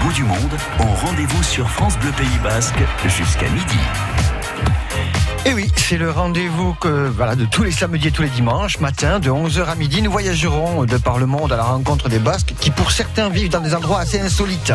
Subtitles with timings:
[0.00, 3.78] bout du monde ont rendez-vous sur France Bleu Pays Basque jusqu'à midi.
[5.46, 8.78] Et oui, c'est le rendez-vous que, voilà, de tous les samedis et tous les dimanches
[8.78, 10.02] matin, de 11h à midi.
[10.02, 13.48] Nous voyagerons de par le monde à la rencontre des Basques qui, pour certains, vivent
[13.48, 14.72] dans des endroits assez insolites.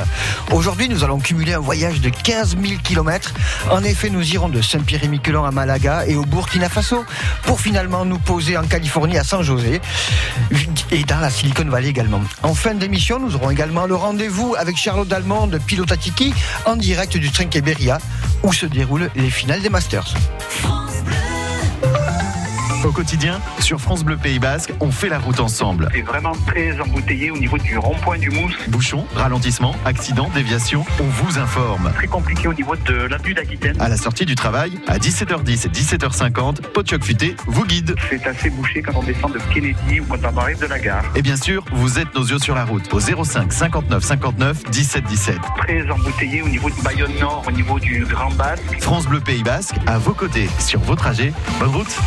[0.52, 3.32] Aujourd'hui, nous allons cumuler un voyage de 15 000 km.
[3.70, 7.06] En effet, nous irons de Saint-Pierre-et-Miquelon à Malaga et au Burkina Faso
[7.44, 9.82] pour finalement nous poser en Californie à San José
[10.92, 12.22] et dans la Silicon Valley également.
[12.42, 16.34] En fin d'émission, nous aurons également le rendez-vous avec Charlotte Dalmond de Pilotatiki
[16.66, 18.00] en direct du Trinqueberia
[18.42, 20.16] où se déroulent les finales des Masters.
[21.94, 22.15] Bye.
[22.86, 25.90] Au quotidien, sur France Bleu Pays Basque, on fait la route ensemble.
[25.92, 28.54] C'est vraiment très embouteillé au niveau du rond-point du Mousse.
[28.68, 31.92] Bouchons, ralentissements, accidents, déviations, on vous informe.
[31.96, 33.82] Très compliqué au niveau de l'avenue d'Aquitaine.
[33.82, 37.96] À la sortie du travail, à 17h10 et 17h50, Potioc Futé vous guide.
[38.08, 41.06] C'est assez bouché quand on descend de Kennedy ou quand on arrive de la gare.
[41.16, 45.04] Et bien sûr, vous êtes nos yeux sur la route au 05 59 59 17
[45.06, 45.38] 17.
[45.58, 48.80] Très embouteillé au niveau de Bayonne Nord, au niveau du Grand Basque.
[48.80, 51.34] France Bleu Pays Basque, à vos côtés, sur vos trajets.
[51.60, 51.98] Bonne route.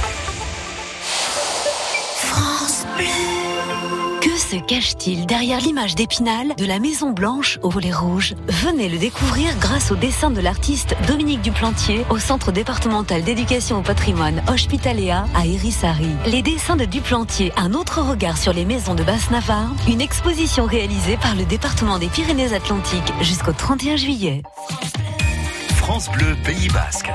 [4.20, 8.98] Que se cache-t-il derrière l'image d'Épinal de la Maison Blanche au volet rouge Venez le
[8.98, 15.26] découvrir grâce au dessin de l'artiste Dominique Duplantier au Centre départemental d'éducation au patrimoine Hospitaléa
[15.36, 16.10] à Hérissari.
[16.26, 21.16] Les dessins de Duplantier, un autre regard sur les maisons de Basse-Navarre, une exposition réalisée
[21.18, 24.42] par le département des Pyrénées-Atlantiques jusqu'au 31 juillet.
[25.76, 27.10] France Bleu Pays Basque.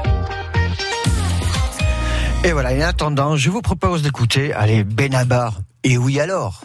[2.45, 5.59] Et voilà, en attendant, je vous propose d'écouter, allez, Benabar.
[5.85, 6.61] Et oui alors?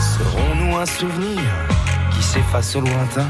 [0.00, 1.40] Serons-nous un souvenir
[2.12, 3.26] qui s'efface au lointain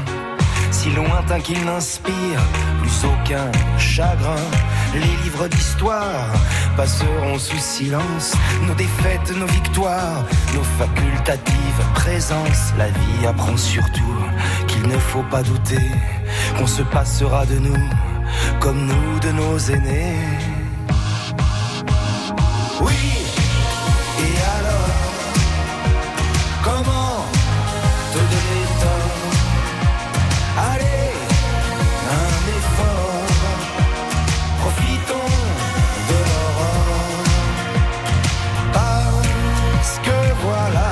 [0.69, 2.41] Si lointain qu'il n'inspire
[2.79, 4.35] plus aucun chagrin?
[4.93, 6.31] Les livres d'histoire
[6.77, 8.35] passeront sous silence
[8.67, 10.23] Nos défaites, nos victoires,
[10.53, 12.71] nos facultatives présences.
[12.77, 14.15] La vie apprend surtout
[14.67, 15.89] qu'il ne faut pas douter
[16.55, 17.89] Qu'on se passera de nous
[18.59, 20.15] comme nous de nos aînés
[22.81, 23.25] Oui.
[24.19, 24.89] Et alors
[26.63, 27.25] Comment
[28.13, 28.63] te donner
[30.71, 31.11] Allez,
[32.19, 33.25] un effort.
[34.61, 35.33] Profitons
[36.09, 37.23] de l'aurore
[38.73, 40.89] Parce que voilà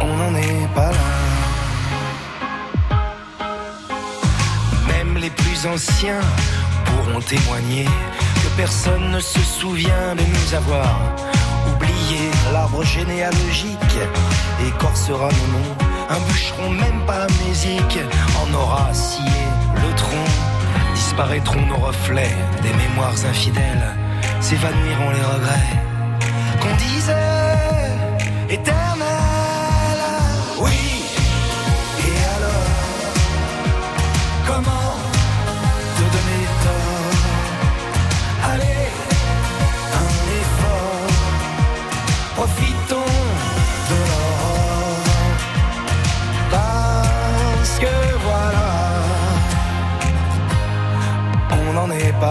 [0.00, 1.10] On n'en est pas là.
[4.88, 6.20] Même les plus anciens
[6.84, 7.86] pourront témoigner
[8.56, 10.96] personne ne se souvient de nous avoir
[11.72, 13.78] oublié l'arbre généalogique
[14.66, 15.76] écorcera nos noms.
[16.10, 17.98] Un bûcheron même pas amnésique
[18.40, 19.24] en aura scié
[19.74, 20.30] le tronc.
[20.94, 23.96] Disparaîtront nos reflets des mémoires infidèles,
[24.40, 25.74] s'évanouiront les regrets
[26.60, 30.06] qu'on disait éternels.
[30.60, 30.80] Oui,
[31.98, 32.68] et alors
[34.46, 34.81] Comment
[52.24, 52.28] Un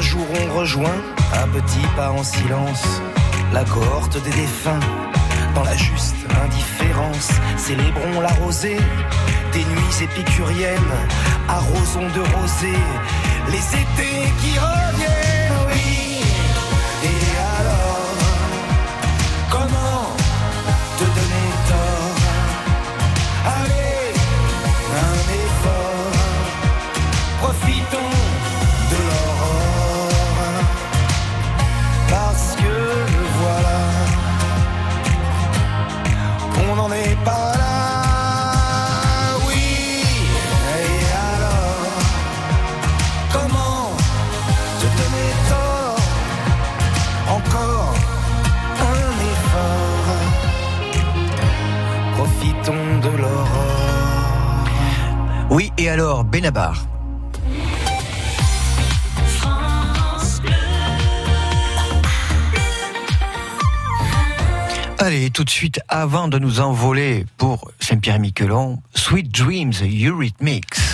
[0.00, 0.86] jour on rejoint,
[1.34, 3.02] à petits pas en silence,
[3.52, 4.80] la cohorte des défunts.
[5.54, 8.78] Dans la juste indifférence, célébrons la rosée
[9.52, 10.94] des nuits épicuriennes,
[11.48, 12.78] arrosons de rosée
[13.50, 14.77] les étés qui reviennent.
[56.24, 56.86] Benabar
[65.00, 70.87] Allez, tout de suite, avant de nous envoler pour Saint-Pierre-et-Miquelon, Sweet Dreams Eurythmics.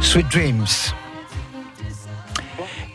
[0.00, 0.66] Sweet Dreams.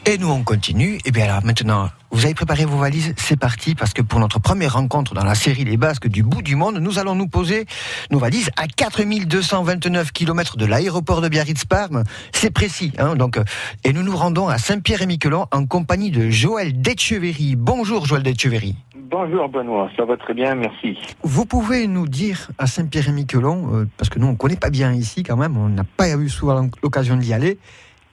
[0.06, 1.00] Et nous, on continue.
[1.06, 4.40] Et bien alors maintenant, vous avez préparé vos valises, c'est parti, parce que pour notre
[4.40, 7.66] première rencontre dans la série Les Basques du bout du monde, nous allons nous poser
[8.10, 12.04] nos valises à 4229 km de l'aéroport de Biarritz-Parme.
[12.34, 13.44] C'est précis, hein, donc, euh,
[13.84, 17.56] et nous nous rendons à Saint-Pierre-et-Miquelon en compagnie de Joël Detcheverry.
[17.56, 18.76] Bonjour Joël Detcheverry.
[19.12, 20.98] Bonjour Benoît, ça va très bien, merci.
[21.22, 25.22] Vous pouvez nous dire à Saint-Pierre-et-Miquelon, euh, parce que nous on connaît pas bien ici
[25.22, 27.58] quand même, on n'a pas eu souvent l'occasion d'y aller,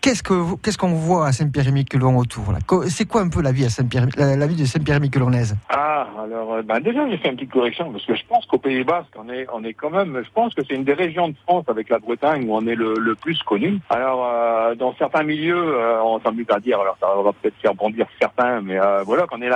[0.01, 2.45] Qu'est-ce que vous- qu'est-ce qu'on voit à Saint-Pierre-et-Miquelon autour
[2.87, 5.57] C'est quoi un peu la vie à Saint-Pierre, la, la vie de Saint-Pierre-et-Miquelonnaise?
[5.71, 8.59] Ah, alors, euh, ben déjà, j'ai fait une petite correction, parce que je pense qu'au
[8.59, 11.29] Pays Basque, on est, on est quand même, je pense que c'est une des régions
[11.31, 13.81] de France avec la Bretagne où on est le, le plus connu.
[13.91, 17.75] Alors, euh, dans certains milieux, euh, on s'amuse à dire, alors ça va peut-être faire
[17.75, 19.49] bondir certains, mais voilà, qu'on est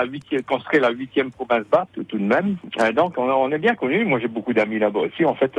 [0.47, 2.57] qu'on serait la huitième province basque tout de même.
[2.97, 4.05] Donc, on, est bien connu.
[4.05, 5.53] Moi, j'ai beaucoup d'amis là-bas aussi, en fait,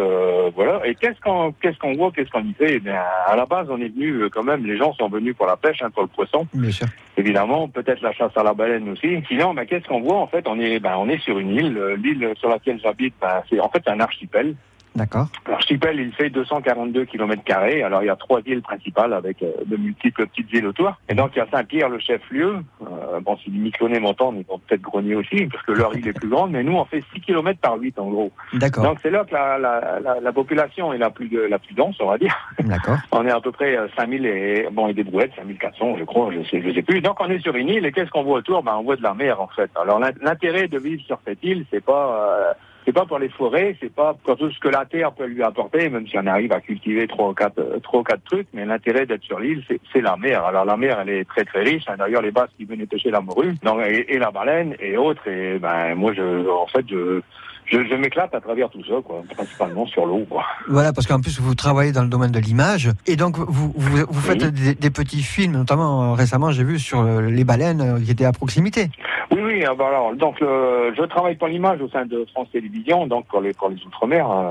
[0.56, 0.86] voilà.
[0.86, 3.80] Et qu'est-ce qu'on, qu'est-ce qu'on voit, qu'est-ce qu'on y fait Eh à la base, on
[3.80, 4.66] est venu quand même.
[4.78, 6.88] Gens sont venus pour la pêche, hein, pour le poisson Bien sûr.
[7.18, 9.24] évidemment, peut-être la chasse à la baleine aussi.
[9.28, 10.48] Sinon, ben, qu'est-ce qu'on voit en fait?
[10.48, 11.78] On est, ben, on est sur une île.
[11.78, 14.56] Euh, L'île sur laquelle j'habite, ben, c'est en fait un archipel.
[14.96, 15.28] D'accord.
[15.48, 17.82] L'archipel, il fait 242 km carrés.
[17.84, 20.94] Alors, il y a trois îles principales avec euh, de multiples petites îles autour.
[21.10, 22.58] Et donc, il y a Saint-Pierre, le chef-lieu.
[22.82, 26.08] Euh, bon, si les Miquelonnais m'entendent, ils vont peut-être grogner aussi, parce que leur île
[26.08, 26.52] est plus grande.
[26.52, 28.32] Mais nous, on fait 6 km par 8, en gros.
[28.54, 28.84] D'accord.
[28.84, 31.96] Donc, c'est là que la, la, la, la population est la plus, la plus dense,
[32.00, 32.36] on va dire.
[32.60, 32.98] D'accord.
[33.12, 36.32] On est à peu près euh, 5000 et bon et des brouettes, 5400 je crois,
[36.32, 37.02] je sais, je sais plus.
[37.02, 38.64] Donc on est sur une île et qu'est-ce qu'on voit autour?
[38.64, 39.70] Ben on voit de la mer en fait.
[39.80, 42.54] Alors l'in- l'intérêt de vivre sur cette île, c'est pas euh,
[42.86, 45.44] c'est pas pour les forêts, c'est pas pour tout ce que la terre peut lui
[45.44, 48.48] apporter, même si on arrive à cultiver trois ou quatre euh, trois ou quatre trucs.
[48.54, 50.44] Mais l'intérêt d'être sur l'île, c'est la mer.
[50.46, 51.84] Alors la mer, elle est très très riche.
[51.88, 51.96] hein.
[51.98, 53.54] D'ailleurs les Basques qui venaient pêcher la morue,
[53.88, 55.28] et, et la baleine et autres.
[55.28, 57.22] Et ben moi je en fait je
[57.66, 60.44] je, je m'éclate à travers tout ça, quoi, principalement sur l'eau, quoi.
[60.68, 64.06] Voilà, parce qu'en plus vous travaillez dans le domaine de l'image et donc vous vous,
[64.08, 64.52] vous faites Oui.
[64.52, 68.12] des, des petits films, notamment euh, récemment j'ai vu sur euh, les baleines euh, qui
[68.12, 68.90] étaient à proximité.
[69.32, 69.66] Oui, oui.
[69.66, 73.26] ah bah alors, donc, euh, je travaille pour l'image au sein de France Télévisions, donc
[73.28, 74.30] pour les pour les outre-mer.
[74.30, 74.50] euh.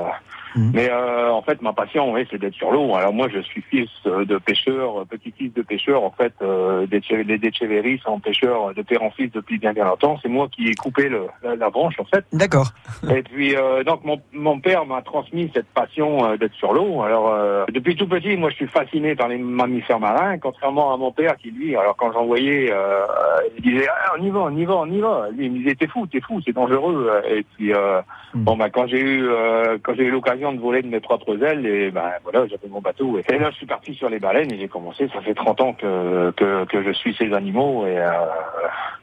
[0.54, 0.72] Mhm.
[0.74, 2.94] Mais euh, en fait, ma passion, oui, c'est d'être sur l'eau.
[2.94, 6.02] Alors moi, je suis fils euh, de pêcheur, euh, petit-fils de pêcheur.
[6.02, 10.18] En fait, euh, les Detcheverry sont pêcheurs de père en fils depuis bien bien longtemps.
[10.22, 12.24] C'est moi qui ai coupé le, la, la branche, en fait.
[12.32, 12.68] D'accord.
[13.14, 17.02] Et puis, euh, donc, mon, mon père m'a transmis cette passion euh, d'être sur l'eau.
[17.02, 20.96] Alors, euh, depuis tout petit, moi, je suis fasciné par les mammifères marins, contrairement à
[20.96, 24.40] mon père qui, lui, alors quand j'envoyais, euh, euh, il disait, ah, on y va,
[24.40, 25.28] on y va, on y va.
[25.32, 27.10] Lui, il me disait, t'es fou, t'es fou, c'est dangereux.
[27.28, 28.00] Et puis, euh,
[28.34, 28.44] Hmm.
[28.44, 31.40] bon, bah, quand j'ai eu, euh, quand j'ai eu l'occasion de voler de mes propres
[31.44, 33.18] ailes, et ben voilà, j'avais mon bateau.
[33.28, 35.06] Et là, je suis parti sur les baleines et j'ai commencé.
[35.14, 38.10] Ça fait 30 ans que que, que je suis ces animaux et euh,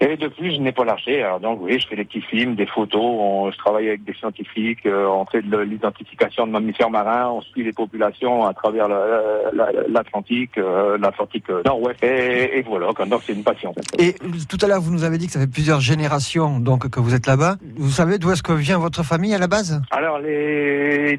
[0.02, 1.22] et depuis, je n'ai pas lâché.
[1.24, 3.02] Alors donc, oui, je fais des petits films, des photos.
[3.02, 4.86] on- je travaille avec des scientifiques.
[4.86, 7.30] euh, on fait de l'identification de mammifères marins.
[7.30, 12.04] On suit les populations à travers la- la- l'Atlantique, euh, l'Atlantique euh, Nord-Ouest.
[12.04, 12.88] Et, et voilà.
[13.08, 13.74] Donc, c'est une passion.
[13.98, 14.14] Et
[14.50, 17.14] tout à l'heure vous nous avez dit que ça fait plusieurs générations donc que vous
[17.14, 17.56] êtes là-bas.
[17.78, 19.82] Vous savez d'où est-ce que vient votre famille à la base?
[19.92, 21.18] Alors, les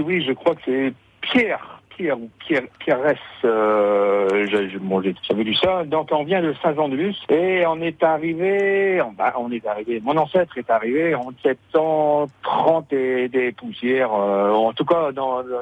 [0.00, 1.74] Oui, je crois que c'est Pierre.
[1.96, 3.18] Pierre ou Pierre, Pierre S.
[3.44, 4.46] Euh,
[4.80, 5.84] bon, j'avais lu ça.
[5.84, 10.16] Donc, on vient de Saint-Jean-de-Luz et on est arrivé, on, bah, on est arrivé, mon
[10.16, 14.12] ancêtre est arrivé en 730 et des poussières.
[14.12, 15.10] euh, en tout cas,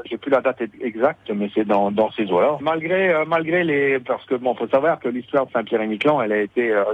[0.06, 2.58] j'ai plus la date exacte, mais c'est dans, dans ces eaux-là.
[2.60, 6.40] Malgré, euh, malgré les, parce que bon, faut savoir que l'histoire de Saint-Pierre-et-Miquelon, elle a
[6.40, 6.84] été, euh,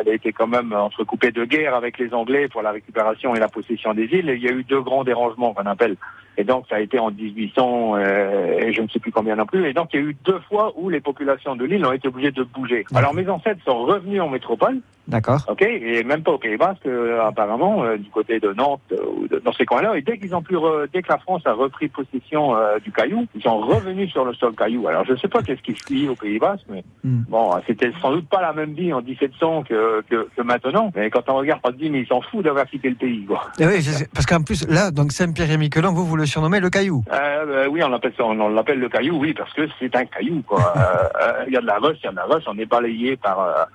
[0.00, 3.40] elle a été quand même entrecoupée de guerre avec les Anglais pour la récupération et
[3.40, 4.32] la possession des îles.
[4.36, 5.96] Il y a eu deux grands dérangements qu'on appelle.
[6.38, 9.46] Et donc, ça a été en 1800, euh, et je ne sais plus combien non
[9.46, 9.66] plus.
[9.66, 12.08] Et donc, il y a eu deux fois où les populations de l'île ont été
[12.08, 12.84] obligées de bouger.
[12.94, 15.44] Alors, mes ancêtres sont revenus en métropole, D'accord.
[15.48, 18.96] ok, et même pas au Pays Basque, euh, apparemment, euh, du côté de Nantes, euh,
[19.16, 19.96] ou de- dans ces coins-là.
[19.96, 22.92] Et dès qu'ils ont pu, re- dès que la France a repris possession euh, du
[22.92, 24.86] Caillou, ils sont revenus sur le sol Caillou.
[24.88, 27.22] Alors, je ne sais pas qu'est-ce qui se fit au Pays Basque, mais Hmm.
[27.28, 30.92] bon, c'était sans doute pas la même vie en 1700 que, que, que maintenant.
[30.94, 33.24] Mais quand on regarde, on se dit, mais ils s'en foutent d'avoir quitté le pays,
[33.26, 33.48] quoi.
[33.58, 36.70] Et oui, je sais- parce qu'en plus là donc Saint-Pierre-et-Miquelon vous vous le surnommez le
[36.70, 37.04] caillou.
[37.10, 37.14] Euh,
[37.46, 40.72] euh, oui, on l'appelle on l'appelle le caillou, oui, parce que c'est un caillou, quoi.
[41.22, 42.66] Euh, Il y a de la roche, il y a de la roche, on est
[42.66, 43.68] balayé par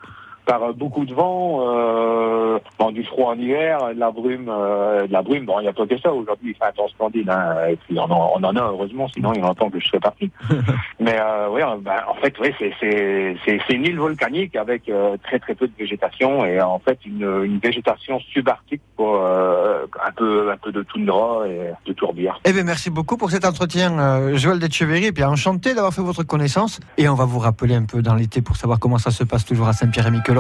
[0.48, 5.06] par euh, beaucoup de vent, euh, bon, du froid en hiver, de la brume, euh,
[5.06, 5.46] de la brume.
[5.46, 6.12] Bon, il n'y a pas que ça.
[6.12, 9.08] Aujourd'hui, il fait un temps splendide, hein, et puis on en, on en a heureusement,
[9.10, 10.32] sinon il y a longtemps que je serais parti.
[11.00, 14.90] Mais euh, oui, euh, ben, en fait, oui, c'est une île volcanique avec
[15.24, 20.50] très très peu de végétation et en fait une, une végétation subarctique, quoi, un peu,
[20.52, 22.40] un peu de toundra et de tourbière.
[22.46, 25.06] Eh bien, merci beaucoup pour cet entretien, Joël Decheverry.
[25.06, 26.80] Et puis, enchanté d'avoir fait votre connaissance.
[26.98, 29.46] Et on va vous rappeler un peu dans l'été pour savoir comment ça se passe
[29.46, 30.37] toujours à Saint-Pierre-et-Miquelon.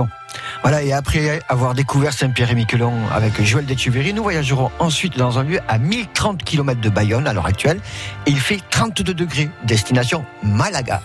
[0.61, 5.59] Voilà, et après avoir découvert Saint-Pierre-et-Miquelon avec Joël Decheverry, nous voyagerons ensuite dans un lieu
[5.67, 7.79] à 1030 km de Bayonne à l'heure actuelle.
[8.25, 11.01] Il fait 32 degrés, destination Malaga.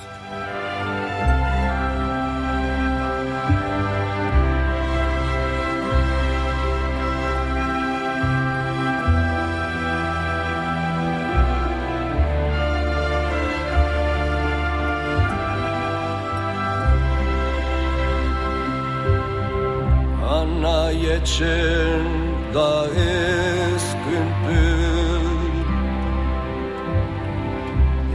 [21.23, 22.03] için
[22.55, 23.15] dahi
[23.87, 25.55] scumpul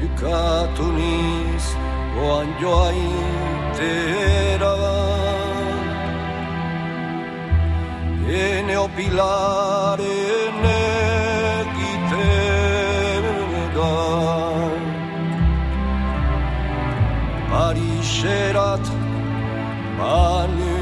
[0.01, 1.65] Iuca tunis
[2.19, 4.77] o angioa intera
[8.29, 10.19] E neo pilare
[10.63, 10.83] ne
[11.77, 13.23] gitega
[17.51, 18.85] Pariserat
[19.97, 20.75] manu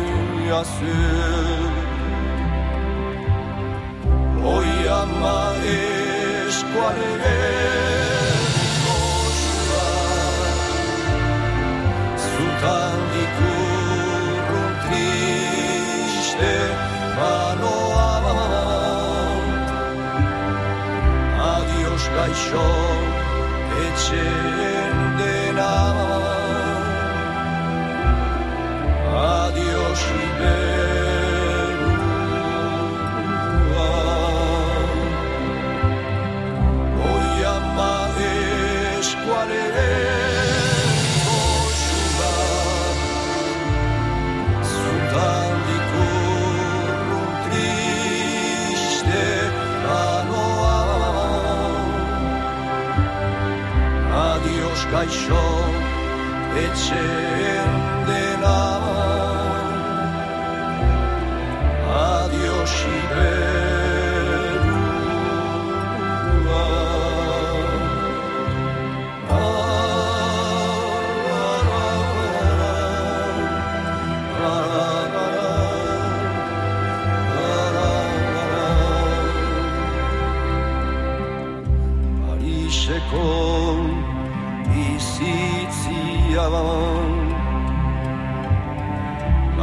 [0.62, 1.55] asur
[4.90, 8.98] ama eskuaren erriko
[12.26, 16.56] Zutan ikurrun triste
[17.18, 18.06] manoan
[21.56, 22.70] Adios gaixo
[23.86, 25.76] etxeen dena.
[29.16, 30.75] Adios ibe
[55.06, 55.36] Adios gaixo
[56.58, 56.98] etxen
[57.38, 57.85] dena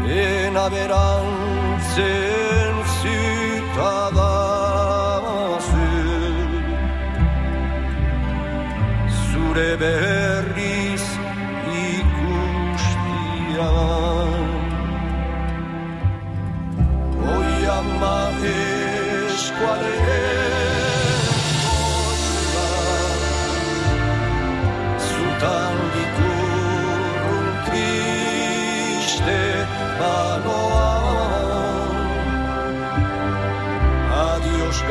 [0.00, 1.28] Ben aberan
[1.92, 5.28] sen syt adam
[5.68, 6.50] syr
[9.20, 10.21] Sure ben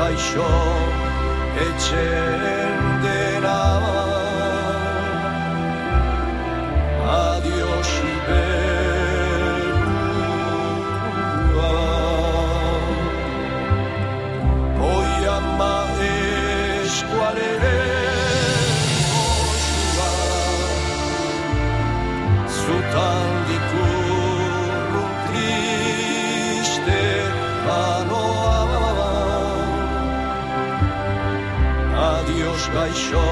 [0.01, 0.49] gaixo
[1.65, 2.80] etxen
[32.73, 33.27] gaixo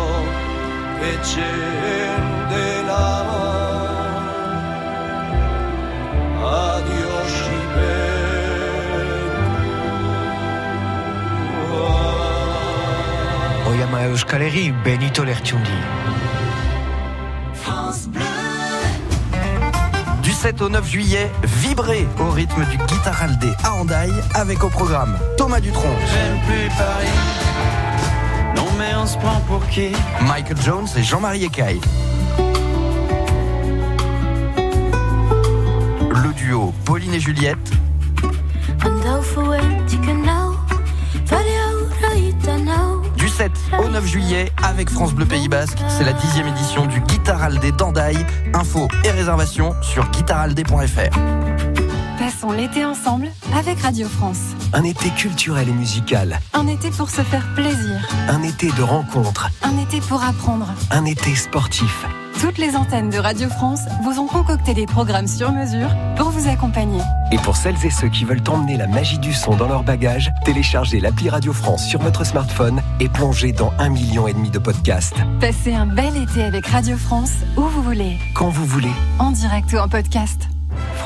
[1.12, 3.06] etxen dena
[6.40, 7.36] Adios
[13.68, 15.70] Oyama Euskaleri, Benito Lertiundi.
[20.24, 25.18] Du 7 au 9 juillet, vibrez au rythme du Guitaraldé à Handaï avec au programme
[25.38, 27.49] Thomas Dutronc, J'aime plus Paris.
[29.02, 29.92] On se prend pour qui
[30.28, 31.80] Michael Jones et Jean-Marie Ecaille.
[36.12, 37.58] Le duo Pauline et Juliette,
[43.16, 45.78] du 7 au 9 juillet avec France Bleu Pays Basque.
[45.88, 48.18] C'est la dixième édition du Guitaraldé d'Andaï.
[48.54, 51.18] Infos et réservations sur guitaraldé.fr.
[52.20, 54.56] Passons l'été ensemble avec Radio France.
[54.72, 56.40] Un été culturel et musical.
[56.54, 58.08] Un été pour se faire plaisir.
[58.28, 59.50] Un été de rencontres.
[59.64, 60.68] Un été pour apprendre.
[60.92, 62.06] Un été sportif.
[62.40, 66.48] Toutes les antennes de Radio France vous ont concocté des programmes sur mesure pour vous
[66.48, 67.02] accompagner.
[67.32, 70.32] Et pour celles et ceux qui veulent emmener la magie du son dans leur bagage,
[70.46, 74.60] téléchargez l'appli Radio France sur votre smartphone et plongez dans un million et demi de
[74.60, 75.18] podcasts.
[75.40, 78.18] Passez un bel été avec Radio France où vous voulez.
[78.36, 78.92] Quand vous voulez.
[79.18, 80.48] En direct ou en podcast.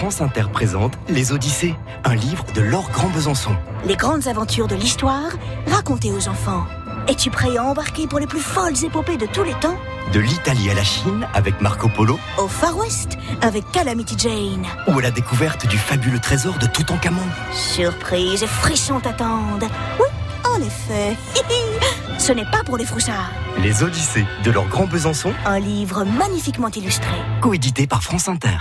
[0.04, 3.56] France Inter présente Les Odyssées, un livre de Laure Grand Besançon.
[3.86, 5.32] Les grandes aventures de l'histoire
[5.68, 6.66] racontées aux enfants.
[7.08, 9.78] Es-tu prêt à embarquer pour les plus folles épopées de tous les temps?
[10.12, 12.20] De l'Italie à la Chine avec Marco Polo.
[12.38, 14.66] Au Far West avec Calamity Jane.
[14.88, 17.24] Ou à la découverte du fabuleux trésor de Toutankhamon.
[17.54, 19.70] Surprise et frissons t'attendent.
[20.02, 20.08] Oui,
[20.44, 21.16] en effet.
[22.18, 23.32] Ce n'est pas pour les froussards.
[23.60, 25.32] Les Odyssées de Laure Grand Besançon.
[25.46, 27.16] Un livre magnifiquement illustré.
[27.40, 28.58] Coédité par France Inter.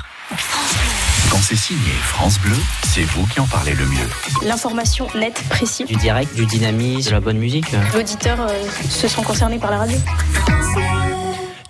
[1.31, 4.09] Quand c'est signé France Bleu, c'est vous qui en parlez le mieux.
[4.43, 5.87] L'information nette, précise.
[5.87, 7.67] Du direct, du dynamisme, de la bonne musique.
[7.95, 8.49] L'auditeur euh,
[8.89, 9.99] se sent concerné par la radio.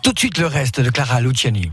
[0.02, 1.70] Tout de suite le reste de Clara Luciani.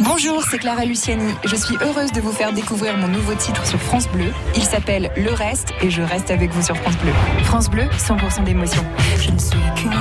[0.00, 1.34] Bonjour, c'est Clara Luciani.
[1.44, 4.32] Je suis heureuse de vous faire découvrir mon nouveau titre sur France Bleu.
[4.56, 7.12] Il s'appelle Le Reste et je reste avec vous sur France Bleu.
[7.44, 8.84] France Bleu, 100% d'émotion.
[9.20, 9.92] Je ne suis qu'une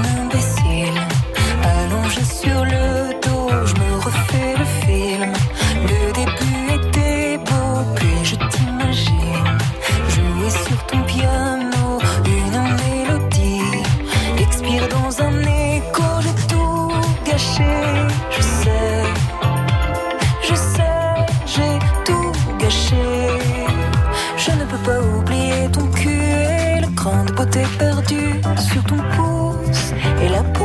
[27.04, 30.61] Grande beauté perdue sur ton pouce et la peau.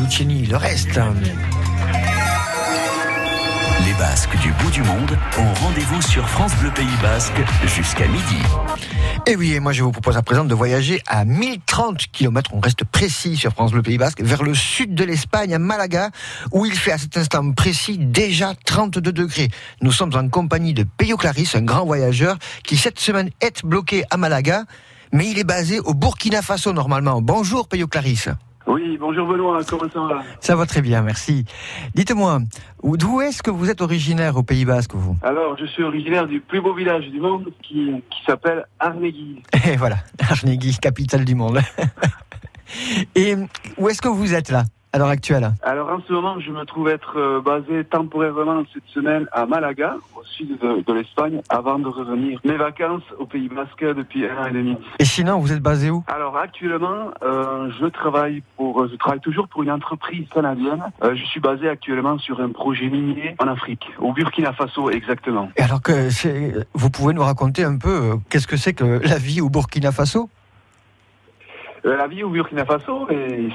[0.00, 0.98] Luciani, le reste.
[3.84, 8.38] Les Basques du bout du monde ont rendez-vous sur France Bleu Pays Basque jusqu'à midi.
[9.26, 12.60] Et oui, et moi je vous propose à présent de voyager à 1030 km, on
[12.60, 16.10] reste précis sur France Bleu Pays Basque, vers le sud de l'Espagne, à Malaga,
[16.52, 19.48] où il fait à cet instant précis déjà 32 degrés.
[19.80, 24.04] Nous sommes en compagnie de Peyo Claris, un grand voyageur, qui cette semaine est bloqué
[24.10, 24.64] à Malaga,
[25.12, 27.20] mais il est basé au Burkina Faso normalement.
[27.20, 28.28] Bonjour Peyo Claris.
[28.66, 30.22] Oui, bonjour Benoît, comment ça va?
[30.40, 31.44] Ça va très bien, merci.
[31.94, 32.38] Dites-moi,
[32.82, 35.16] d'où est-ce que vous êtes originaire au Pays Basque, vous?
[35.22, 39.42] Alors, je suis originaire du plus beau village du monde qui, qui s'appelle Arnegui.
[39.66, 39.96] Et voilà,
[40.30, 41.58] Arnegui, capitale du monde.
[43.14, 43.36] Et
[43.76, 44.62] où est-ce que vous êtes là
[44.94, 45.52] à l'heure actuelle?
[45.62, 49.96] Alors en ce moment, je me trouve être euh, basé temporairement cette semaine à Malaga,
[50.14, 54.36] au sud de, de l'Espagne, avant de revenir mes vacances au Pays Basque depuis un
[54.36, 54.76] an et demi.
[54.98, 56.04] Et sinon, vous êtes basé où?
[56.08, 60.82] Alors actuellement, euh, je travaille pour, je travaille toujours pour une entreprise canadienne.
[61.02, 65.48] Euh, je suis basé actuellement sur un projet minier en Afrique, au Burkina Faso exactement.
[65.56, 66.08] Et alors que
[66.74, 69.92] vous pouvez nous raconter un peu euh, qu'est-ce que c'est que la vie au Burkina
[69.92, 70.28] Faso?
[71.84, 73.08] La vie au Burkina Faso,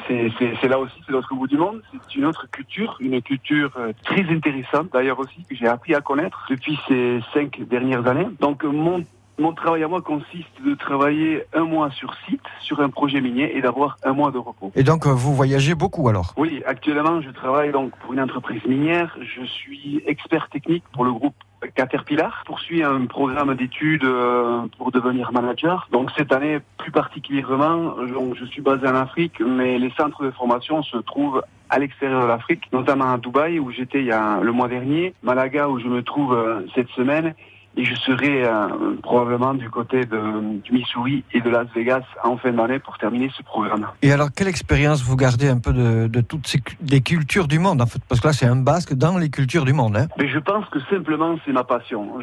[0.06, 1.82] c'est- là aussi, c'est l'autre bout du monde.
[1.94, 3.72] C'est une autre culture, une culture
[4.04, 8.28] très intéressante d'ailleurs aussi, que j'ai appris à connaître depuis ces cinq dernières années.
[8.42, 9.02] Donc mon,
[9.40, 13.56] mon travail à moi consiste de travailler un mois sur site, sur un projet minier,
[13.56, 14.72] et d'avoir un mois de repos.
[14.76, 16.34] Et donc, vous voyagez beaucoup alors?
[16.38, 19.16] Oui, actuellement, je travaille donc pour une entreprise minière.
[19.22, 21.36] Je suis expert technique pour le groupe
[21.76, 22.42] Caterpillar.
[22.42, 25.88] Je poursuis un programme d'études euh, pour devenir manager.
[25.92, 30.32] Donc cette année, plus particulièrement, je, je suis basé en Afrique, mais les centres de
[30.32, 34.40] formation se trouvent à l'extérieur de l'Afrique, notamment à Dubaï où j'étais il y a
[34.40, 37.34] le mois dernier, Malaga où je me trouve euh, cette semaine.
[37.78, 42.36] Et je serai euh, probablement du côté de, du Missouri et de Las Vegas en
[42.38, 43.86] fin d'année pour terminer ce programme.
[44.02, 47.60] Et alors, quelle expérience vous gardez un peu de, de toutes ces des cultures du
[47.60, 48.02] monde en fait?
[48.10, 49.96] Parce que là, c'est un basque dans les cultures du monde.
[49.96, 52.16] Hein Mais je pense que simplement c'est ma passion.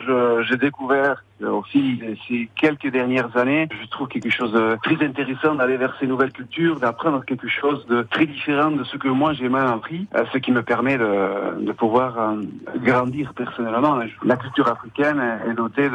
[0.49, 4.77] J'ai découvert euh, au fil de ces quelques dernières années, je trouve quelque chose de
[4.83, 8.97] très intéressant d'aller vers ces nouvelles cultures, d'apprendre quelque chose de très différent de ce
[8.97, 12.37] que moi j'ai même appris, euh, ce qui me permet de, de pouvoir euh,
[12.85, 13.99] grandir personnellement.
[14.25, 15.21] La culture africaine
[15.51, 15.89] est dotée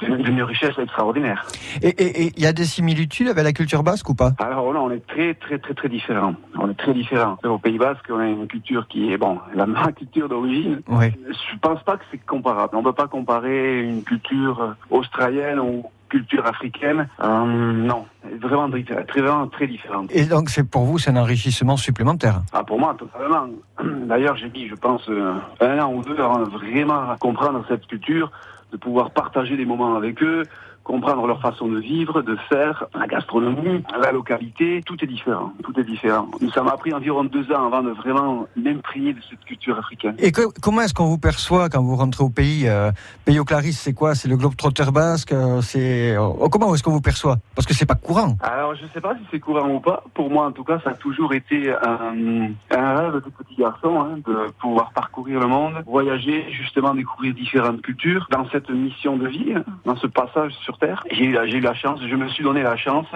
[0.00, 1.44] d'une richesse extraordinaire.
[1.82, 4.32] Et et- et il y a des similitudes avec la culture basque ou pas?
[4.38, 6.34] Alors là, on est très très très très différents.
[6.58, 7.38] On est très différents.
[7.44, 10.80] Au Pays Basque, on a une culture qui est bon, la ma culture d'origine.
[10.88, 11.06] Oui.
[11.28, 12.76] Je pense pas que c'est comparable.
[12.76, 17.08] On peut pas comparer une culture australienne ou culture africaine.
[17.22, 18.04] Euh, non,
[18.40, 18.68] vraiment
[19.08, 20.10] très, vraiment très différente.
[20.12, 22.42] Et donc, c'est pour vous, c'est un enrichissement supplémentaire?
[22.52, 23.48] Ah, pour moi, totalement.
[24.06, 27.86] D'ailleurs, j'ai mis, je pense, euh, un an ou deux avant de vraiment comprendre cette
[27.86, 28.30] culture,
[28.72, 30.42] de pouvoir partager des moments avec eux,
[30.90, 35.52] comprendre leur façon de vivre, de faire, la gastronomie, la localité, tout est différent.
[35.62, 36.26] Tout est différent.
[36.52, 40.16] Ça m'a pris environ deux ans avant de vraiment m'imprégner de cette culture africaine.
[40.18, 42.90] Et que- comment est-ce qu'on vous perçoit quand vous rentrez au pays euh,
[43.24, 44.16] Pays au Clarisse, c'est quoi?
[44.16, 47.36] C'est le globe trotter basque euh, C'est oh, comment est-ce qu'on vous perçoit?
[47.54, 48.34] Parce que c'est pas courant.
[48.40, 50.02] Alors, je sais pas si c'est courant ou pas.
[50.14, 54.00] Pour moi, en tout cas, ça a toujours été un, un rêve de petit garçon,
[54.00, 58.26] hein, de pouvoir parcourir le monde, voyager, justement découvrir différentes cultures.
[58.32, 61.58] Dans cette mission de vie, hein, dans ce passage sur Terre, j'ai eu, la- j'ai
[61.58, 63.06] eu la chance, je me suis donné la chance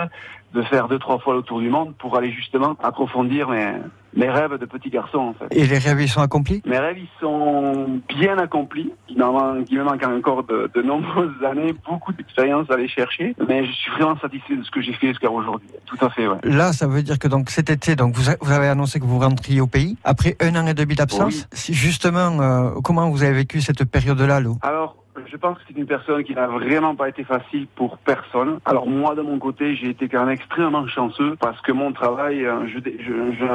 [0.54, 3.72] de faire deux, trois fois le tour du monde pour aller justement approfondir mes,
[4.16, 5.46] mes rêves de petit garçon, en fait.
[5.50, 6.62] Et les rêves, ils sont accomplis?
[6.64, 8.92] Mes rêves, ils sont bien accomplis.
[9.08, 13.34] Il me manque encore de, de nombreuses années, beaucoup d'expérience à aller chercher.
[13.48, 15.66] Mais je suis vraiment satisfait de ce que j'ai fait jusqu'à aujourd'hui.
[15.86, 16.38] Tout à fait, ouais.
[16.44, 19.04] Là, ça veut dire que donc cet été, donc vous, a- vous avez annoncé que
[19.06, 21.48] vous rentriez au pays après un an et demi d'absence.
[21.52, 21.74] Oui.
[21.74, 24.58] Justement, euh, comment vous avez vécu cette période-là, Lou?
[24.62, 24.94] Alors,
[25.30, 28.58] je pense que c'est une personne qui n'a vraiment pas été facile pour personne.
[28.64, 32.44] Alors moi, de mon côté, j'ai été quand même extrêmement chanceux parce que mon travail,
[32.44, 32.66] euh,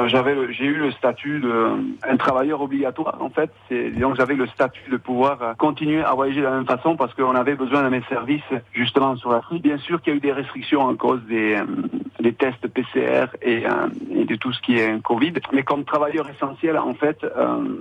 [0.06, 1.76] j'avais, j'ai eu le statut de euh,
[2.08, 3.16] un travailleur obligatoire.
[3.20, 6.52] En fait, c'est donc j'avais le statut de pouvoir euh, continuer à voyager de la
[6.52, 9.62] même façon parce qu'on avait besoin de mes services justement sur l'Afrique.
[9.62, 11.64] Bien sûr qu'il y a eu des restrictions en cause des, euh,
[12.20, 13.64] des tests PCR et,
[14.10, 15.34] et de tout ce qui est Covid.
[15.52, 17.24] Mais comme travailleur essentiel, en fait,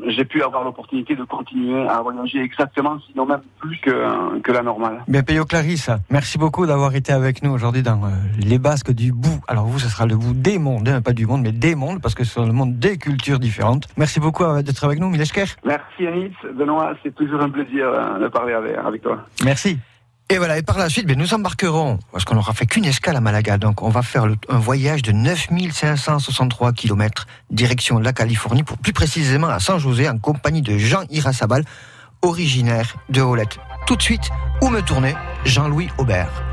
[0.07, 4.61] j'ai pu avoir l'opportunité de continuer à voyager exactement, sinon même plus que, que la
[4.63, 5.03] normale.
[5.07, 8.91] Bien, Pays au Clarisse, merci beaucoup d'avoir été avec nous aujourd'hui dans euh, les Basques
[8.91, 9.39] du bout.
[9.47, 12.01] Alors vous, ce sera le bout des mondes, hein, pas du monde, mais des mondes,
[12.01, 13.87] parce que c'est le monde des cultures différentes.
[13.97, 15.45] Merci beaucoup euh, d'être avec nous, Mileshker.
[15.65, 19.19] Merci Anis, Benoît, c'est toujours un plaisir euh, de parler avec, avec toi.
[19.43, 19.77] Merci.
[20.31, 23.15] Et voilà, et par la suite, ben, nous embarquerons, parce qu'on n'aura fait qu'une escale
[23.15, 28.61] à Malaga, donc on va faire le- un voyage de 9563 km direction la Californie,
[28.61, 31.63] pour plus précisément à San José, en compagnie de Jean Irasabal,
[32.21, 33.57] originaire de Holette.
[33.87, 34.29] Tout de suite,
[34.61, 36.48] où me tourner Jean-Louis Aubert.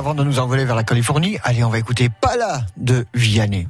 [0.00, 3.68] avant de nous envoler vers la Californie, allez, on va écouter Pala de Vianney.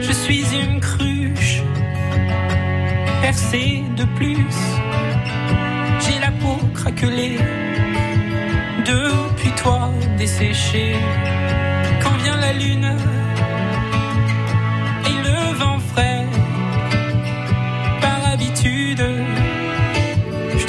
[0.00, 1.60] Je suis une cruche,
[3.20, 4.54] percée de plus.
[6.02, 7.38] J'ai la peau craquelée,
[8.86, 10.94] depuis toi desséchée.
[12.00, 12.96] Quand vient la lune,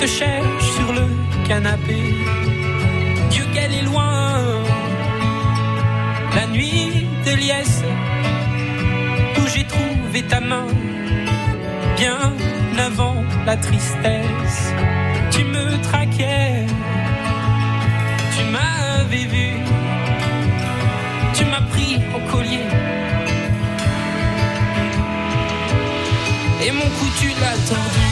[0.04, 1.06] te cherche sur le
[1.48, 2.00] canapé.
[3.30, 4.34] Dieu qu'elle est loin,
[6.36, 7.82] la nuit de liesse,
[9.38, 10.68] où j'ai trouvé ta main,
[11.96, 12.34] bien
[12.88, 14.60] avant la tristesse.
[15.32, 16.66] Tu me traquais,
[18.36, 19.50] tu m'avais vu,
[21.34, 22.68] tu m'as pris au collier.
[26.66, 28.03] Et mon coup, tu l'as.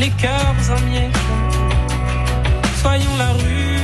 [0.00, 1.14] Les cœurs en miettes,
[2.80, 3.79] soyons la ruche,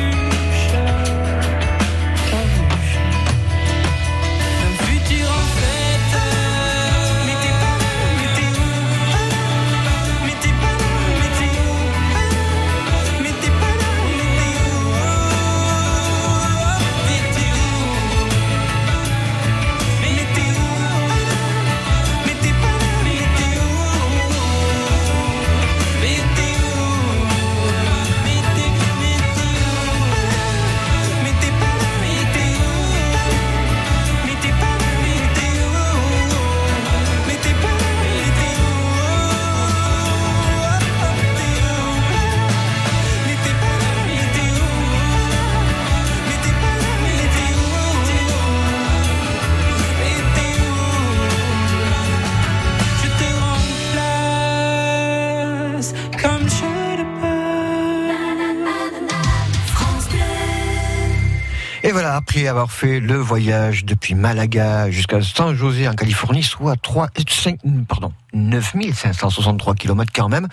[62.37, 67.61] après avoir fait le voyage depuis Malaga jusqu'à San José en Californie, soit 3, 5,
[67.89, 70.47] pardon, 9563 km quand même,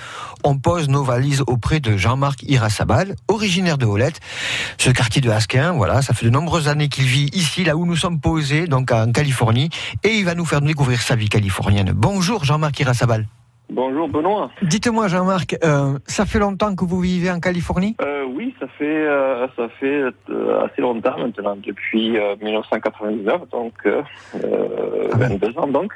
[0.45, 4.21] on pose nos valises auprès de Jean-Marc Irasabal, originaire de Holette,
[4.77, 7.85] ce quartier de Asquin, voilà, ça fait de nombreuses années qu'il vit ici, là où
[7.85, 9.69] nous sommes posés, donc en Californie,
[10.05, 11.91] et il va nous faire découvrir sa vie californienne.
[11.93, 13.27] Bonjour Jean-Marc Irasabal.
[13.69, 14.51] Bonjour Benoît.
[14.61, 17.95] Dites-moi Jean-Marc, euh, ça fait longtemps que vous vivez en Californie?
[18.01, 23.73] Euh, oui, ça fait euh, ça fait euh, assez longtemps maintenant, depuis euh, 1999, donc
[23.85, 24.01] euh,
[24.43, 25.93] euh, 22 ans donc,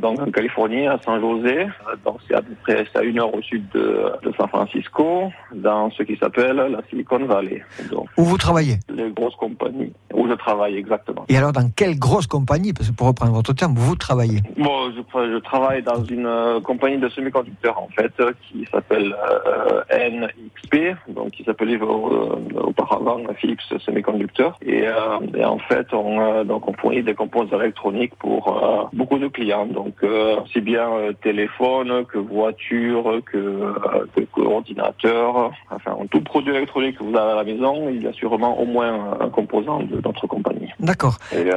[0.00, 1.66] donc en Californie, à San José,
[2.04, 5.90] donc c'est à peu près à une heure au sud de, de San Francisco, dans
[5.90, 8.08] ce qui s'appelle la Silicon Valley, donc.
[8.16, 8.76] Où vous travaillez?
[8.88, 11.24] Les grosses compagnies où je travaille exactement.
[11.28, 14.40] Et alors dans quelle grosse compagie, parce que pour reprendre votre terme, vous travaillez?
[14.56, 18.12] Bon, je, je travaille dans une euh, compagnie de semi-conducteurs en fait,
[18.48, 19.14] qui s'appelle
[19.46, 24.56] euh, NXP, donc qui s'appelait euh, auparavant Philips Semiconductor.
[24.64, 29.18] Et, euh, et en fait, on, euh, donc on fournit des composants électroniques pour beaucoup
[29.18, 29.94] de clients, donc
[30.42, 30.88] aussi bien
[31.22, 33.72] téléphone que voiture, que,
[34.14, 38.06] que, que ordinateur, enfin tout produit électronique que vous avez à la maison, il y
[38.06, 40.70] a sûrement au moins un composant de notre compagnie.
[40.80, 41.16] D'accord.
[41.34, 41.48] Et,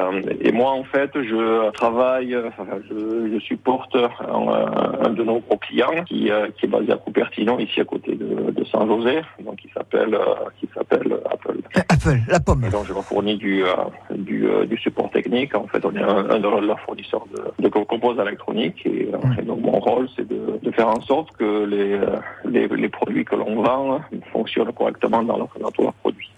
[0.47, 5.57] et moi, en fait, je travaille, enfin, je, je supporte un, un de nos gros
[5.57, 9.57] clients qui, qui est basé à Cupertino, ici à côté de, de San José, donc
[9.57, 11.59] qui s'appelle euh, qui s'appelle Apple.
[11.89, 12.63] Apple, la pomme.
[12.65, 13.75] Et donc je leur fournis du euh,
[14.15, 15.55] du, euh, du support technique.
[15.55, 19.41] En fait, on est un, un de leurs fournisseurs de, de composants électroniques et, euh,
[19.41, 22.89] et donc mon rôle, c'est de, de faire en sorte que les euh, les, les
[22.89, 26.29] produits que l'on vend fonctionnent correctement dans leur, dans tous leurs produits.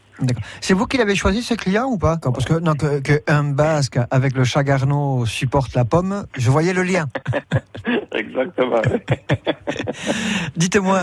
[0.59, 2.17] C'est vous qui l'avez choisi ce client ou pas?
[2.17, 6.51] Parce que, non, que, que un Basque avec le chat Garneau supporte la pomme, je
[6.51, 7.07] voyais le lien.
[8.31, 8.81] Exactement.
[10.55, 11.01] Dites-moi,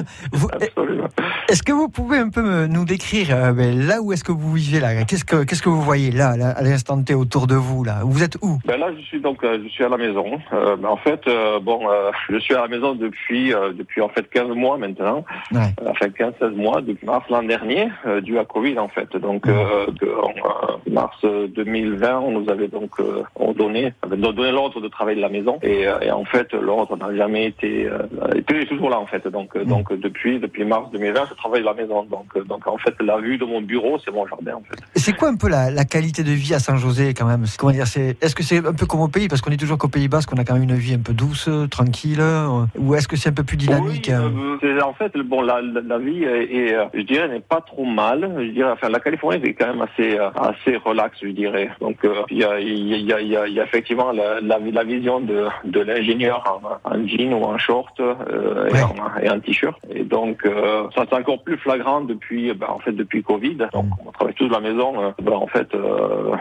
[1.48, 4.32] est-ce que vous pouvez un peu me- nous décrire euh, ben, là où est-ce que
[4.32, 5.04] vous vivez là?
[5.04, 8.00] Qu'est-ce que qu'est-ce que vous voyez là, là, à l'instant T autour de vous là?
[8.04, 8.58] Vous êtes où?
[8.66, 10.24] Ben là, je suis donc, euh, je suis à la maison.
[10.52, 11.20] Euh, ben en fait,
[11.62, 11.80] bon,
[12.30, 15.24] je suis à la maison depuis, depuis en fait 15 mois maintenant.
[15.52, 15.74] Ouais.
[15.86, 17.88] Enfin 15-16 mois depuis mars l'an dernier,
[18.22, 19.16] dû à Covid en fait.
[19.16, 22.90] Donc, de- en mars euh, 2020, on nous avait donc
[23.36, 25.58] on donné, avait donné l'ordre de travailler de la maison.
[25.62, 27.98] Et, et en fait, l'ordre n'a jamais été, euh,
[28.34, 29.26] était toujours là en fait.
[29.28, 32.02] Donc, euh, donc depuis, depuis mars 2020, je travaille de la maison.
[32.04, 34.78] Donc, euh, donc en fait, la vue de mon bureau, c'est mon jardin en fait.
[34.96, 37.44] C'est quoi un peu la, la qualité de vie à Saint-José quand même?
[37.58, 39.28] Comment dire c'est, Est-ce que c'est un peu comme au pays?
[39.28, 41.12] Parce qu'on est toujours qu'au Pays Basque, on a quand même une vie un peu
[41.12, 42.20] douce, tranquille.
[42.20, 45.42] euh, Ou est-ce que c'est un peu plus dynamique euh Euh, c'est- en fait, bon,
[45.42, 48.30] la, la, la vie est, est, euh, je dirais, n'est pas trop mal.
[48.38, 51.70] Je dirais, enfin, la Californie est quand même assez, euh, assez relax, je dirais.
[51.80, 54.84] Donc, euh, il y, a, y, a, y, a, y a effectivement la, la, la
[54.84, 56.42] vision de, de l'ingénieur
[56.84, 59.78] en, en jean ou en short euh, et, en, en t-shirt.
[59.90, 63.56] Et donc, euh, ça c'est encore plus flagrant depuis, ben, en fait, depuis Covid.
[63.72, 65.02] Donc, on travaille tous de la maison.
[65.02, 66.34] euh, ben, en fait, euh,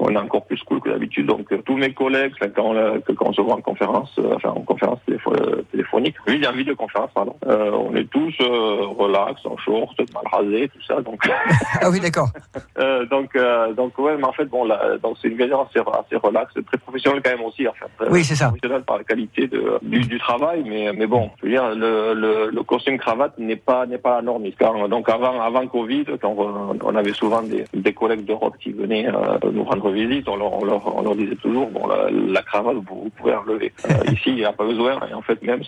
[0.00, 1.26] on est encore plus cool que d'habitude.
[1.26, 4.50] Donc, euh, tous mes collègues, quand euh, quand on se voit en conférence, euh, enfin,
[4.50, 9.56] en conférence euh, téléphonique, oui, en vidéoconférence, pardon, euh, on est tous euh, relax, en
[9.58, 11.00] short, mal rasés, tout ça.
[11.00, 11.28] Donc,
[11.80, 12.28] Ah oui, d'accord.
[12.78, 15.80] euh, donc, euh, donc, ouais, mais en fait, bon, là, donc c'est une vision assez,
[15.80, 18.52] assez relax, très professionnelle quand même aussi, enfin, très Oui, c'est ça.
[18.86, 22.50] par la qualité de, du, du travail, mais mais bon, je veux dire, le, le,
[22.52, 24.44] le costume cravate n'est pas n'est pas la norme.
[24.58, 28.72] Car, donc avant avant Covid, quand on, on avait souvent des, des collègues d'Europe qui
[28.72, 32.10] venaient euh, nous rendre visite, on leur, on leur on leur disait toujours bon la,
[32.10, 33.72] la cravate vous, vous pouvez enlever.
[33.88, 35.62] Euh, ici il n'y a pas besoin et en fait même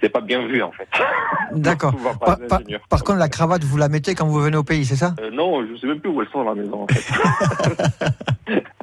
[0.00, 0.88] c'est pas bien vu en fait.
[1.52, 1.94] D'accord.
[2.88, 5.14] Par, contre, la cravate, vous la mettez quand vous venez au pays, c'est ça?
[5.20, 7.04] Euh, non, je sais même plus où elles sont à la maison en fait.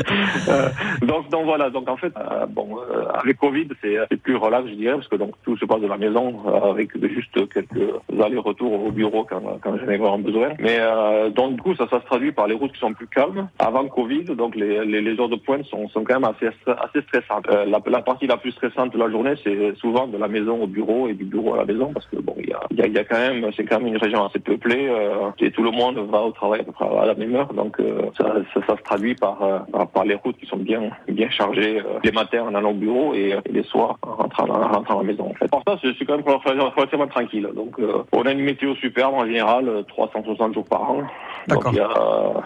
[0.48, 0.68] Euh,
[1.02, 4.68] donc, donc voilà, donc en fait, euh, bon, euh, avec Covid, c'est c'est plus relax,
[4.68, 7.90] je dirais, parce que donc tout se passe de la maison euh, avec juste quelques
[8.20, 10.48] allers-retours au bureau quand, quand j'en ai vraiment besoin.
[10.58, 13.06] Mais euh, donc du coup, ça, ça se traduit par les routes qui sont plus
[13.06, 13.48] calmes.
[13.58, 17.02] Avant Covid, donc les, les, les heures de pointe sont, sont quand même assez assez
[17.02, 17.46] stressantes.
[17.50, 20.62] Euh, la, la partie la plus stressante de la journée, c'est souvent de la maison
[20.62, 22.82] au bureau et du bureau à la maison, parce que bon, il y a, y
[22.82, 25.62] a, y a quand même, c'est quand même une région assez peuplée euh, et tout
[25.62, 28.82] le monde va au travail à la même heure, donc euh, ça, ça, ça se
[28.82, 32.54] traduit par, euh, par par les routes qui sont bien bien chargées les matins en
[32.54, 35.30] allant au bureau et, et les soirs en rentrant, en rentrant à la maison.
[35.30, 35.48] En fait.
[35.48, 37.48] Pour ça, je suis quand même relativement tranquille.
[37.54, 41.02] Donc, euh, on a une météo superbe en général, euh, 360 jours par an.
[41.50, 41.54] Euh,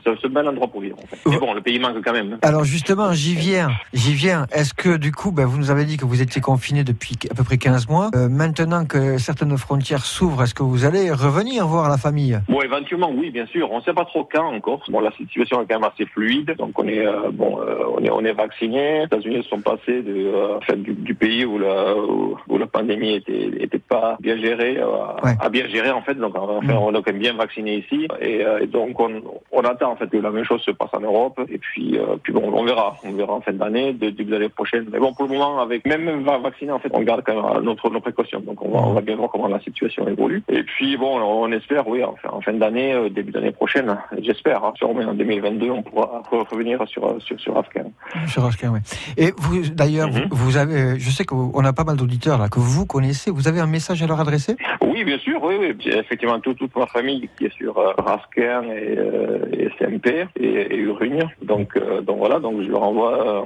[0.05, 0.97] c'est c'est un bel endroit pour vivre.
[1.03, 1.19] En fait.
[1.27, 2.39] Mais bon, le pays manque quand même.
[2.43, 4.47] Alors justement, j'y viens, j'y viens.
[4.53, 7.35] Est-ce que du coup, ben, vous nous avez dit que vous étiez confiné depuis à
[7.35, 8.11] peu près 15 mois.
[8.15, 12.39] Euh, maintenant que certaines frontières s'ouvrent, est-ce que vous allez revenir voir la famille?
[12.49, 13.71] Bon, éventuellement, oui, bien sûr.
[13.73, 14.83] On ne sait pas trop quand encore.
[14.89, 16.55] Bon, la situation est quand même assez fluide.
[16.59, 18.99] Donc, on est euh, bon, euh, on est on est vacciné.
[18.99, 23.51] Les États-Unis sont passés de euh, du pays où la où, où la pandémie était
[23.61, 24.87] était pas bien gérée euh,
[25.23, 26.15] à, à bien gérer en fait.
[26.15, 28.09] Donc, enfin, on est quand même bien vacciné ici.
[28.21, 29.23] Et, euh, et donc, on,
[29.53, 31.41] on attend en fait que la même chose se passe en Europe.
[31.49, 34.87] Et puis euh, puis bon, on verra, on verra en fin d'année, début d'année prochaine.
[34.93, 37.91] Mais bon, pour le moment, avec même vacciné, en fait, on garde quand même notre
[37.91, 38.41] nos précautions.
[38.41, 40.43] Donc, on va on va bien voir comment la situation évolue.
[40.49, 43.97] Et puis bon, on espère, oui, en fin, en fin d'année, euh, début d'année prochaine,
[44.21, 44.65] j'espère.
[44.65, 47.91] Hein, sûrement en 2022, on pourra re- revenir sur sur sur Afghan.
[48.29, 48.81] Sur Oscar, oui.
[49.17, 52.59] Et vous, d'ailleurs, vous, vous avez, je sais qu'on a pas mal d'auditeurs là que
[52.59, 53.31] vous connaissez.
[53.31, 54.57] Vous avez un message à leur adresser?
[54.83, 55.77] Oui, bien sûr, oui, oui.
[55.87, 60.45] Effectivement, tout- toute ma famille qui est sur euh, Rasquin et, euh, et SMP et,
[60.47, 61.25] et Urugne.
[61.43, 63.45] Donc, euh, donc voilà, donc je leur envoie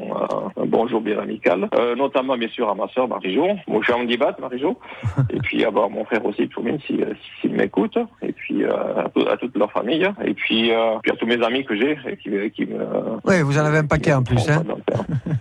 [0.57, 1.68] un, un bonjour bien amical.
[1.74, 3.47] Euh, notamment, bien sûr, à ma sœur Marie-Jo.
[3.66, 4.78] Mon cher Dibat, Marie-Jo.
[5.30, 7.97] et puis, à bah, mon frère aussi, Toumine, s'il si, s'il m'écoute.
[8.22, 8.72] Et puis, euh,
[9.05, 10.07] à, tout- à toute leur famille.
[10.24, 12.78] Et puis, euh, puis à tous mes amis que j'ai et qui, qui me...
[13.24, 14.49] Oui, vous en avez un paquet en plus.
[14.49, 14.62] Hein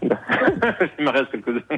[1.00, 1.78] Il me reste quelques-uns,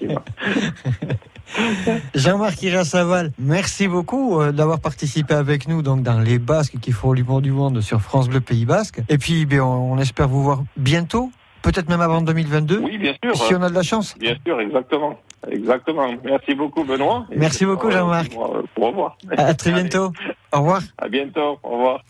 [0.00, 0.22] effectivement.
[2.14, 7.12] Jean-Marc Irasaval, merci beaucoup euh, d'avoir participé avec nous donc dans les Basques qui font
[7.12, 9.00] l'humour du monde sur France Bleu Pays Basque.
[9.08, 11.30] Et puis, ben, on, on espère vous voir bientôt,
[11.62, 12.80] peut-être même avant 2022.
[12.80, 13.34] Oui, bien sûr.
[13.36, 14.14] Si on a de la chance.
[14.18, 15.18] Bien sûr, exactement.
[15.50, 16.08] Exactement.
[16.24, 17.26] Merci beaucoup, Benoît.
[17.30, 18.32] Et Merci beaucoup, euh, Jean-Marc.
[18.36, 19.16] Au au revoir.
[19.36, 20.12] À très bientôt.
[20.52, 20.82] Au revoir.
[20.98, 21.58] À bientôt.
[21.62, 22.00] Au revoir.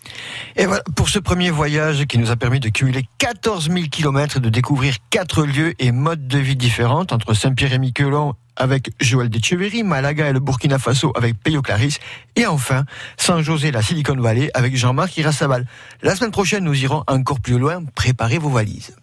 [0.57, 4.41] Et voilà pour ce premier voyage qui nous a permis de cumuler 14 000 kilomètres,
[4.41, 9.29] de découvrir quatre lieux et modes de vie différentes entre Saint-Pierre et Miquelon avec Joël
[9.29, 11.99] Decheverry, Malaga et le Burkina Faso avec Peyo Claris,
[12.35, 12.85] et enfin
[13.17, 15.65] San José, la Silicon Valley avec Jean-Marc Irasabal.
[16.03, 17.85] La semaine prochaine, nous irons encore plus loin.
[17.95, 18.97] Préparez vos valises.